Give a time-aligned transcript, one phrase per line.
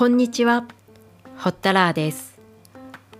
[0.00, 0.64] こんにちは、
[1.36, 2.40] ホッタラーです。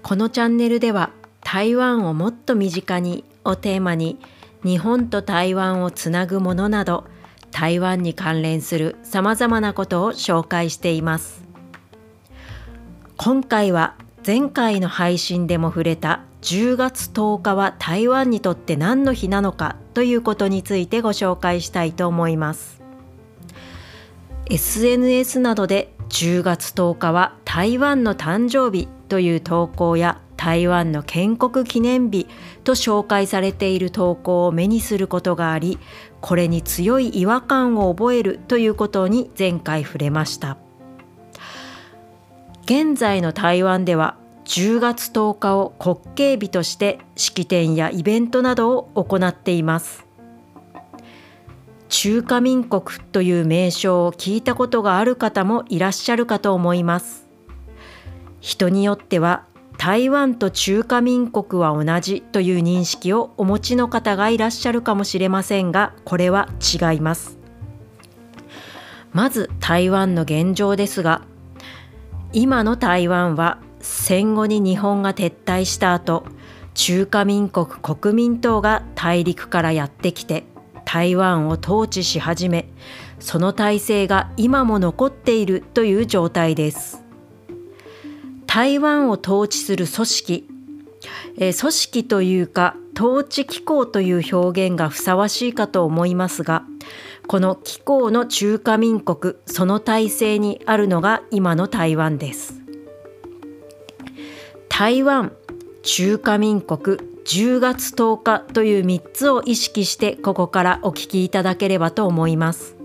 [0.02, 1.10] このチャンネルでは
[1.42, 4.18] 台湾をもっと身近にをテーマに
[4.64, 7.04] 日本と台湾をつなぐものなど
[7.50, 11.44] 台湾に関連するさまざまなことを紹介しています。
[13.18, 13.94] 今回は
[14.26, 22.80] 前回の配信でも触れた10月10日は台湾にとって何の日なのかということについてご紹介したいと思います。
[24.46, 32.26] SNS などで10月10日は台湾の誕生日という投稿や台湾の建国記念日
[32.64, 35.78] と紹介されている投稿を目にすることがあり
[36.20, 40.58] これに強い違和感を覚えるということに前回触れました。
[42.64, 50.09] 現在の台湾では10月10日を国慶日として式典やイベントなどを行っています。
[51.90, 57.28] 中華民国という名称を聞いたことがある方もいらっしゃるかと思います。
[58.40, 59.44] 人によっては
[59.76, 67.38] 台湾と中華民国は同じという認識をお持ちの方がいらっしゃるかもしれませんがこれは違います。
[69.12, 71.22] まず台湾の現状ですが
[72.32, 76.22] 今の台湾は戦後に日本が撤退した後
[76.74, 80.44] 中華民国国民党が大陸からやってきて
[80.92, 82.68] 台湾を統治し始め
[83.20, 87.04] その体制が今も残っているという状態です。
[88.44, 90.48] 台湾を統治する組織、
[91.38, 96.64] え、組織というか統治機構という表現がふさわしいかと思いますが
[97.28, 102.60] この機構の中華民国その体制にあるのが今の台湾です。
[104.68, 105.30] 台湾
[105.84, 112.76] 中華民国10月10日という3つを意識してここからお聞きいただければと思います。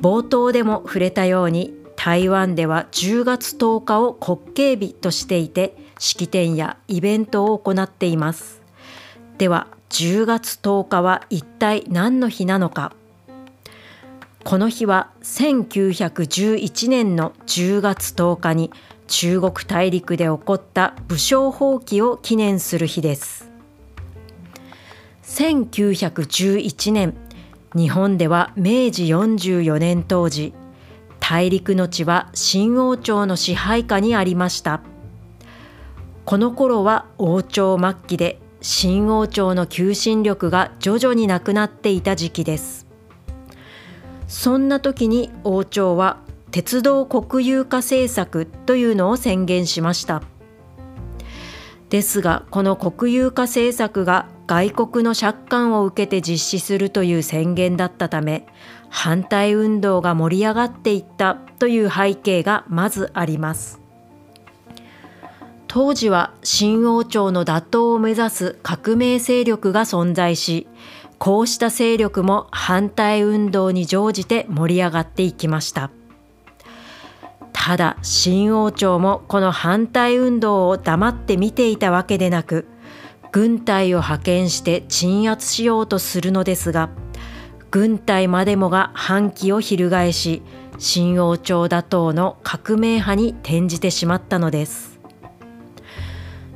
[0.00, 8.62] 冒頭でも触れたように台湾では10月10日を国慶日としていて式典やイベントを行っています。
[9.38, 12.92] では10月10日は一体何の日なのか。
[14.44, 18.70] この日は1911年の10月10日に
[19.08, 23.50] 中国大陸で起こった武将蜂起を記念する日です。
[25.24, 27.14] 1911年
[27.74, 30.52] 日本では明治44年当時
[31.20, 34.82] 大陸の地は新王朝の支配下にありました。
[36.24, 42.86] この頃は王朝末期で新王朝の求心力が徐々になくなっていた時期です。
[44.26, 46.18] そんな時に王朝は
[46.50, 50.22] 鉄道国有化政策というのを宣言しました。
[51.90, 58.46] ですがこの国有化政策が外国の借款を受けて実施するという宣言だったため
[58.88, 63.80] 反対運動が盛り上がっていったという背景がまずあります。
[65.66, 70.66] 当時は新王朝の打倒を目指す革命勢力が存在し
[71.18, 75.90] こうした勢力も反対運動に乗じて盛り上がっていきました。
[77.60, 82.66] ただ新王朝もこの反対運動を黙って見ていたわけでなく
[83.32, 86.88] 軍隊を派遣して鎮圧しようとするのですが
[87.70, 90.42] 軍隊までもが反旗を翻し
[90.78, 95.00] 新王朝打倒の革命派に転じてしまったのです。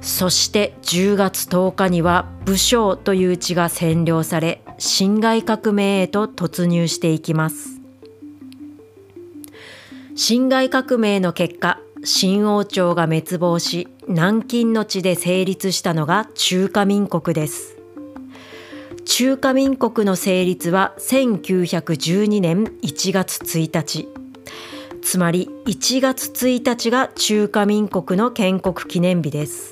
[0.00, 7.81] そして10月10日には武将という地が占領され辛亥革命へと突入していきます。
[10.14, 17.78] 辛亥革命の結果新王朝が滅亡し南京の地で成立したのが中華民国です。
[19.06, 24.08] 中華民国の成立は1912年1月1日。
[25.00, 29.71] つまり1月1日が中華民国の建国記念日です。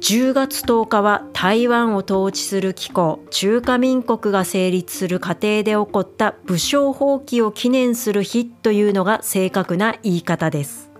[0.00, 10.90] 10月10日は台湾を統治する機構中華民国が成立する過程で起こった武将蜂起を記念する日というのが正確な言い方です。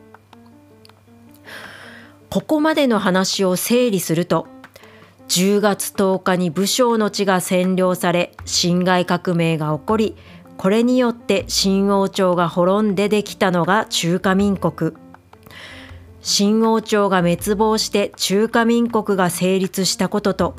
[2.29, 4.47] ここまでの話を整理すると
[5.29, 10.17] 10月10日に武将の地が占領され辛亥革命が起こり
[10.59, 14.93] これによって新王朝が滅んでできたのが中華民国。
[16.21, 20.55] 新王朝が滅亡して中華民国が成立したことと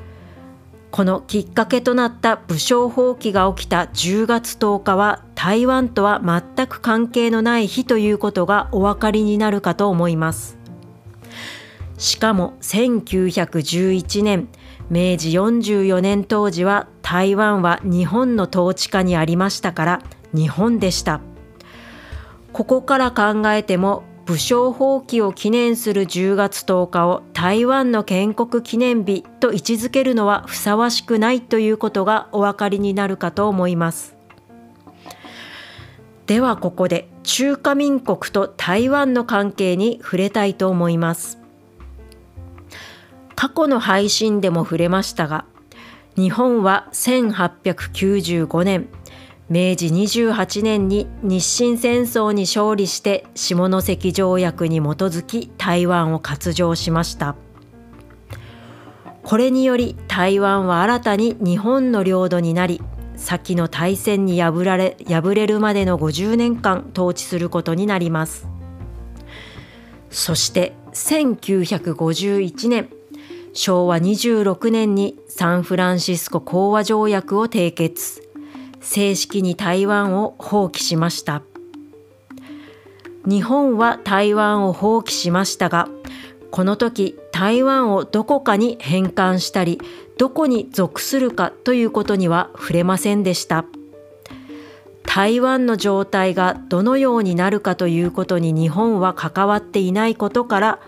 [0.92, 10.58] このきっかけとなった武将蜂起が起きた10月10日は台湾とは全く関係のない日ということがお分かりになるかと思います。
[11.98, 14.50] しかも1911年
[14.90, 20.02] 明治44年当時は台湾は日本の統治下にありましたから
[20.34, 21.22] 日本でした。
[22.52, 34.16] ここから考えても武将放棄を記念する10月10日を台湾の建国記念日と位置づけるのはふさわしくないということがお分かりになるかと思います。
[36.28, 41.38] ではここで中華民国と台湾の関係に触れたいと思います。
[43.36, 45.44] 過去の配信でも触れましたが、
[46.16, 48.88] 日本は1895年
[49.50, 57.36] 明治28年に日清戦争に勝利して下関条約に基づき台湾を割譲しました。
[59.24, 62.82] これにより台湾は新たに日本の領土になり
[63.16, 68.48] 先の大戦に敗られ敗れるまでの50年間統治することになります。
[70.10, 72.90] そして1951年
[73.54, 78.21] 昭和26年にサンフランシスコ講和条約を締結。
[78.82, 81.42] 正式に台湾を放棄しました。
[83.26, 85.88] 日本は台湾を放棄しましたが
[86.50, 89.80] この時台湾をどこかに返還したり
[90.18, 93.66] どこに属するかということには触れませんでした。
[95.04, 100.80] 台湾の状態がどのようになるかということに日本は関わっていないことから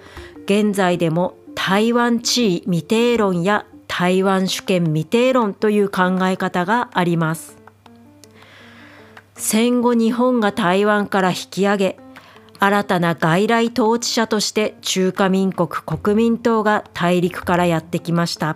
[0.46, 7.63] 現在でも台湾地位未定論や台湾主権未定論という考え方があります。
[9.36, 11.98] 戦後日本が台湾から引き上げ
[12.60, 18.56] 新たな外来統治者として中華民国国民党が大陸からやってきました。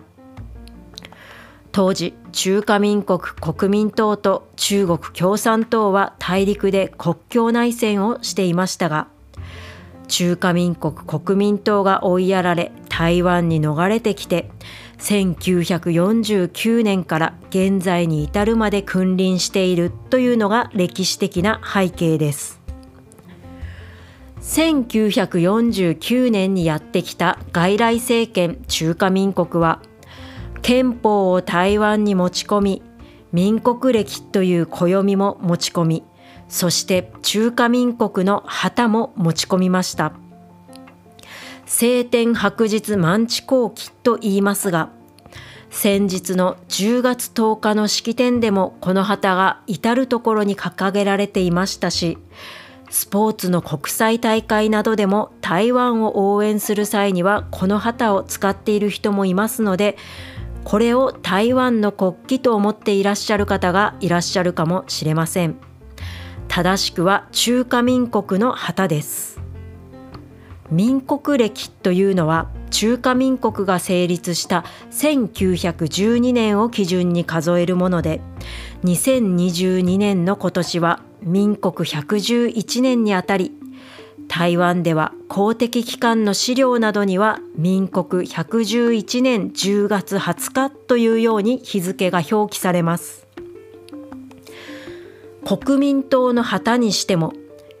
[1.72, 9.06] 当時中華民国国民党と中国共産党は大陸で国境内戦をしていましたが
[10.08, 14.50] 中華民国国民党が追いやられ台湾に逃れてきて
[14.98, 22.58] 1949年から現在に至るまで君臨しているというのが歴史的な背景です。
[24.40, 29.82] 1949年にやってきた外来政権中華民国は
[30.62, 32.82] 憲法を台湾に持ち込み
[33.32, 36.04] 民国歴という暦も持ち込み
[36.48, 40.12] そして中華民国の旗も持ち込みました。
[41.70, 44.88] 晴天白日満地後期と言いますが、
[45.68, 52.16] 先日の10月10日の式典でもこの旗が至る所に掲げられていましたし、
[52.88, 59.98] スポーツの国際大会などでも台湾を応援する際にはこの旗を使っている人もいますので、
[60.64, 65.56] これを台湾の国旗と思っていらっしゃる方がいらっしゃるかもしれません。
[66.48, 69.37] 正しくは中華民国の旗です。
[70.70, 78.20] 民国歴というのは中華民国が成立した1912年を基準に数えるもので
[78.84, 83.52] 2022年の今年は民国111年にあたり
[84.28, 93.26] 台湾では公的機関の資料などには民国111年10月20日というように日付が表記されます。
[95.48, 97.32] 国民党の旗にしても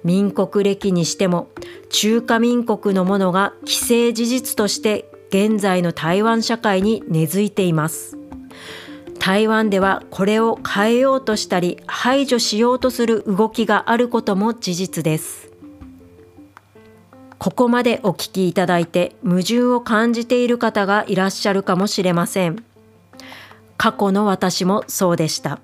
[0.08, 1.48] 民国歴にしても
[1.90, 8.16] 中華民国のものが既成事実として現在の台湾社会に根付いています。
[9.18, 15.50] 台湾ではこれを変えようとしたり排除しようとする動きがあることも事実です。
[17.38, 22.64] ここまでお聞きいただいて矛盾を感じている方がいらっしゃるかもしれません。
[23.76, 25.60] 過去の私もそうでした。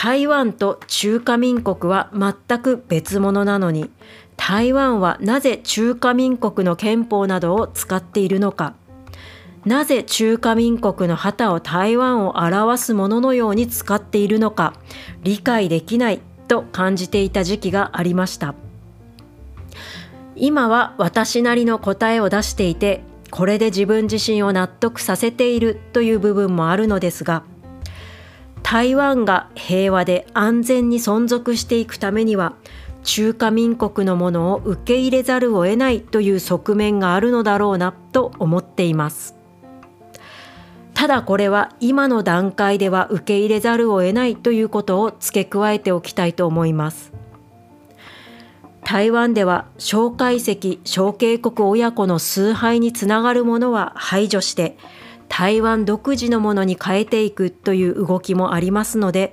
[0.00, 3.90] 台湾と中華民国は全く別物なのに
[4.36, 8.74] 台湾はなぜ中華民国の憲法などを使っているのか。
[9.64, 14.72] なぜ中華民国の旗を台湾を表すもののように使っているのか
[15.24, 18.54] 理解できないと感じていた時期がありました。
[20.36, 23.02] 今は私なりの答えを出していて
[23.32, 27.42] これで自分自身を納得させているという部分もあるのですが
[28.70, 32.54] 台湾が平和で安全に存続していくためには
[33.02, 39.36] 中華民国のものを受け入れざるを得ないという側面があるのだろうなと思っています。
[40.92, 47.14] ただこれは今の段階では受け入れざるを得ないということを付け加えておきたいと思います。
[48.84, 54.76] 台湾では蒋介石蒋警国親子の崇拝につながるものは排除して
[55.28, 59.32] 台湾独自のものに変えていくという動きもありますので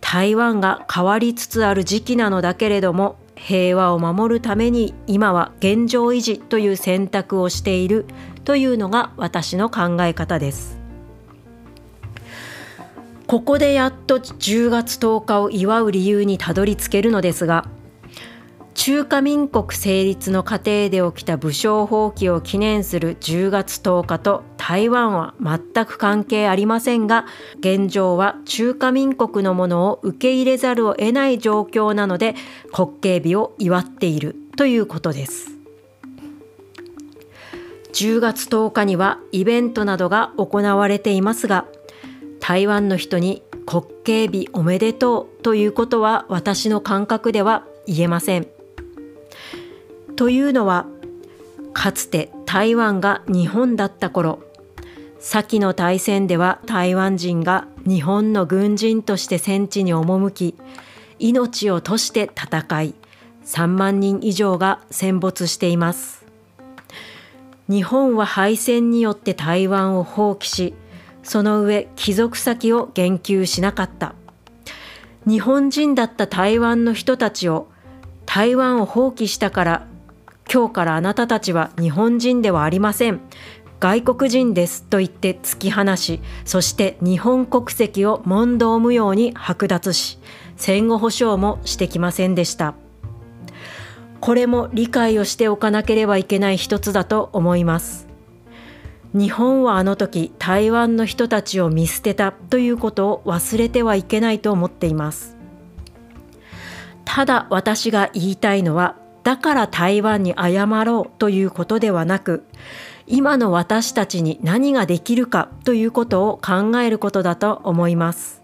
[0.00, 8.06] 台湾が変わりつつある時期なのだけれども平和を守るために今は現状維持という選択をしている
[8.44, 10.78] というのが私の考え方です。
[13.26, 17.66] ここでやっと10月10日を祝う理由にたどり着けるのですが
[18.74, 27.24] 中華民国成立の過程で起きた武将放棄を記念する10月10日と台湾は全く関係ありませんが
[27.60, 32.34] 現状は中華民国のものを受け入れざるを得ない状況なので
[32.72, 35.52] 国慶日を祝っているということです
[37.92, 41.66] 10月10日にはイベントなどが行われていますが
[42.40, 48.53] 台湾の人に国慶日おめでとうということは私の感覚では言えません。
[50.16, 50.86] というのは
[51.72, 54.40] かつて台湾が日本だった頃
[55.18, 60.54] 先の大戦では台湾人が日本の軍人として戦地に赴き
[61.18, 62.94] 命を賭して戦い
[63.44, 66.24] 3万人以上が戦没しています。
[67.68, 70.74] 日本は敗戦によって台湾を放棄し
[71.22, 74.14] その上帰属先を言及しなかった。
[75.26, 77.68] 日本人だった台湾の人たちを
[78.26, 79.86] 台湾を放棄したから
[80.52, 83.20] 今日からあなたたちは日本人ではありません。
[83.80, 90.18] 外国人ですと言って突き放しそして日本国籍を問答無用に剥奪し
[90.56, 92.74] 戦後保障もしてきませんでした。
[94.20, 98.08] これも理解をしておかなければいけない一つだと思います。
[99.12, 105.36] 日本はあの時台湾の人たちを見捨てたということを忘れてはいけないと思っています。
[107.04, 112.44] ただ私が言いたいのはだから台湾に謝ろうということではなく
[113.06, 118.42] 今の私たちに何ができるかということを考えることだと思います。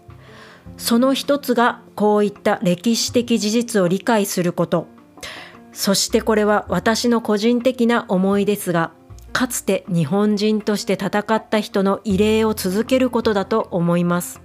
[0.77, 4.87] その一つがこういった歴史的事実を理解すること。
[5.71, 8.91] そしてこれは私の個人的な思いですが
[9.31, 14.41] かつて日本人として戦った人の慰霊を続けることだと思います。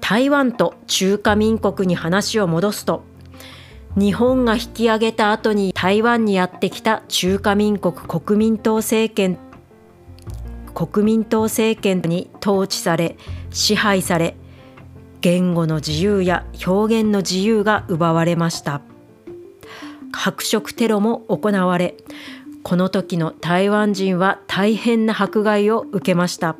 [0.00, 3.02] 台湾と中華民国に話を戻すと
[3.98, 9.38] 日本が引き上げた後に台湾にやってきた中華民国国民党政権
[10.72, 13.16] 国民党政権に統治され
[13.50, 14.36] 支配され
[15.20, 18.82] 言語の自由や表現の自由が奪われました。
[20.12, 21.96] 白色テロも行われ
[22.62, 26.56] この時の台湾人は大変な迫害を受けました。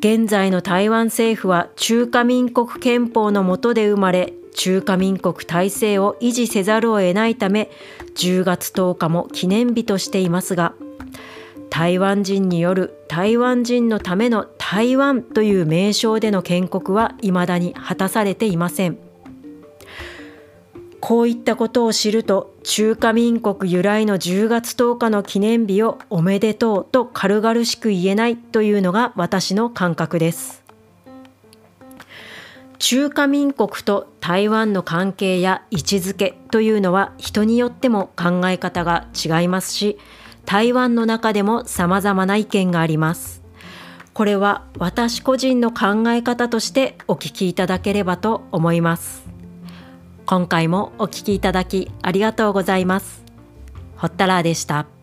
[0.00, 7.70] 現在の台湾政府は中華民国憲法の下で生まれ中華民国体制を維持せざるを得ないため
[8.16, 10.74] 10月10日も記念日としていますが
[11.70, 18.98] 台湾人による台湾人のための台湾という名称での建国は未だに果たされていません。
[21.00, 30.65] こういったことを知ると中華民国由来の10月10日の記念日をおめでとうと軽々しく言えないというのが私の感覚です。
[32.78, 39.98] 中華民国と台湾の関係や位置づけというのは人によっても考え方が違いますし
[40.44, 43.42] 台湾の中でも様々な意見があります。
[44.14, 49.26] これは私個人の考え方としてお聞きいただければと思います。
[50.24, 53.24] 今回もお聞きいただきありがとうございます。
[53.96, 54.95] ホッタラーでした。